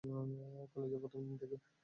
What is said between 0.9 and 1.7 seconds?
প্রথম দিন থেকে।